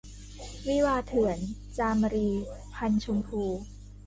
[0.67, 1.37] วิวาห์เถื่อน-
[1.77, 2.29] จามรี
[2.75, 3.43] พรรณชมพู